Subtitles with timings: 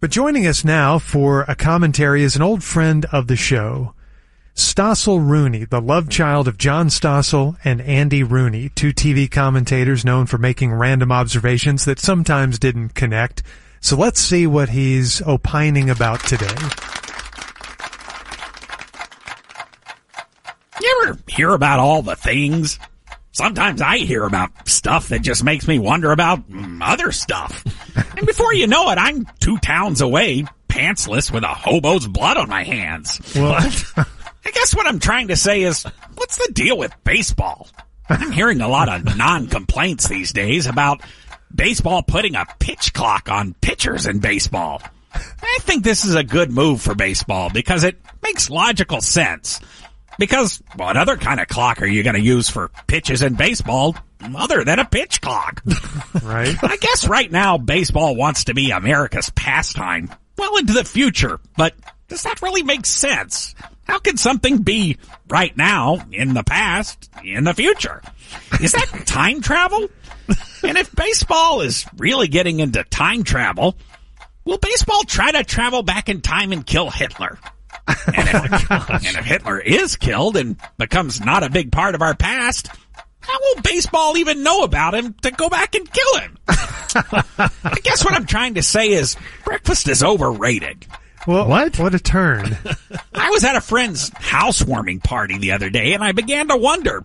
[0.00, 3.94] But joining us now for a commentary is an old friend of the show,
[4.54, 10.26] Stossel Rooney, the love child of John Stossel and Andy Rooney, two TV commentators known
[10.26, 13.42] for making random observations that sometimes didn't connect.
[13.80, 16.54] So let's see what he's opining about today.
[20.80, 22.78] You ever hear about all the things?
[23.32, 26.42] Sometimes I hear about stuff that just makes me wonder about
[26.82, 27.64] other stuff.
[28.16, 32.48] and before you know it, I'm two towns away, pantsless with a hobo's blood on
[32.48, 33.18] my hands.
[33.34, 33.84] What?
[34.44, 35.84] I guess what I'm trying to say is,
[36.14, 37.68] what's the deal with baseball?
[38.08, 41.02] I'm hearing a lot of non-complaints these days about
[41.54, 44.82] baseball putting a pitch clock on pitchers in baseball.
[45.12, 49.60] I think this is a good move for baseball because it makes logical sense.
[50.18, 53.96] Because what other kind of clock are you going to use for pitches in baseball
[54.36, 55.62] other than a pitch clock?
[56.22, 56.56] right?
[56.62, 61.74] I guess right now baseball wants to be America's pastime well into the future, but
[62.08, 63.54] does that really make sense?
[63.84, 64.98] How can something be
[65.28, 68.02] right now, in the past, in the future?
[68.60, 69.88] Is that time travel?
[70.62, 73.76] And if baseball is really getting into time travel,
[74.44, 77.38] will baseball try to travel back in time and kill Hitler?
[77.88, 82.02] And if, oh and if Hitler is killed and becomes not a big part of
[82.02, 82.68] our past,
[83.20, 86.38] how will baseball even know about him to go back and kill him?
[86.48, 90.86] I guess what I'm trying to say is breakfast is overrated.
[91.26, 91.78] Well, what?
[91.78, 92.56] What a turn.
[93.14, 97.02] I was at a friend's housewarming party the other day and I began to wonder,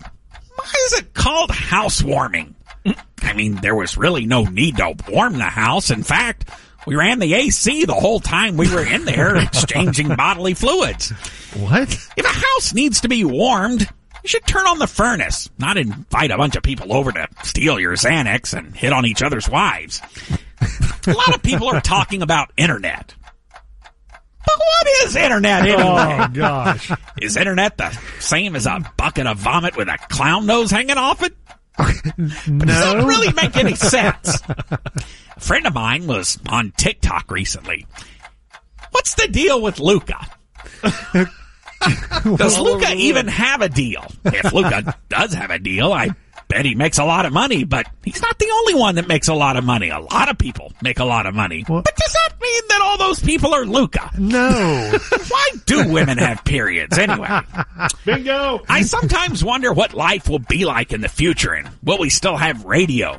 [0.56, 2.56] why is it called housewarming?
[3.22, 5.90] I mean, there was really no need to warm the house.
[5.90, 6.50] In fact,
[6.86, 11.10] we ran the AC the whole time we were in there exchanging bodily fluids.
[11.56, 11.90] What?
[12.18, 13.82] If a house needs to be warmed,
[14.24, 17.80] you should turn on the furnace, not invite a bunch of people over to steal
[17.80, 20.02] your Xanax and hit on each other's wives.
[21.08, 23.14] a lot of people are talking about internet.
[24.46, 25.78] But what is internet anyway?
[25.84, 26.92] Oh gosh.
[27.22, 31.24] Is internet the same as a bucket of vomit with a clown nose hanging off
[31.24, 31.34] it?
[31.80, 34.42] No, Does that really make any sense?
[35.44, 37.86] A friend of mine was on TikTok recently.
[38.92, 40.26] What's the deal with Luka?
[42.38, 44.06] Does Luka even have a deal?
[44.24, 46.12] If Luka does have a deal, I
[46.48, 49.28] bet he makes a lot of money, but he's not the only one that makes
[49.28, 49.90] a lot of money.
[49.90, 51.66] A lot of people make a lot of money.
[51.68, 54.12] Well- but does that mean that all those people are Luka?
[54.18, 54.98] No.
[55.28, 57.42] Why do women have periods anyway?
[58.06, 58.62] Bingo.
[58.70, 62.38] I sometimes wonder what life will be like in the future and will we still
[62.38, 63.16] have radio?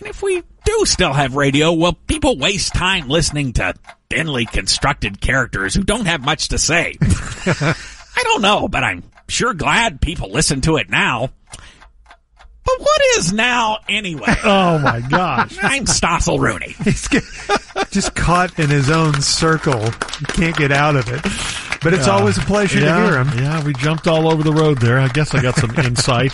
[0.00, 3.74] And if we do still have radio, will people waste time listening to
[4.10, 6.96] thinly constructed characters who don't have much to say?
[7.00, 11.30] I don't know, but I'm sure glad people listen to it now.
[12.64, 14.34] But what is now anyway?
[14.44, 15.56] Oh my gosh.
[15.62, 16.74] I'm Stossel Rooney.
[16.84, 17.24] He's get-
[17.90, 19.82] just caught in his own circle.
[19.82, 21.22] You can't get out of it.
[21.82, 23.38] But it's always a pleasure yeah, to hear him.
[23.38, 24.98] Yeah, we jumped all over the road there.
[24.98, 26.32] I guess I got some insight.